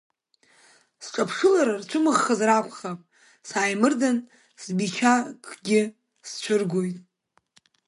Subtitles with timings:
[1.03, 2.99] Сҿаԥшылара рцәымӷхазар акухап,
[3.49, 4.17] сааимырдан,
[4.63, 5.81] сбичақгьы
[6.29, 6.97] сцәыргоит.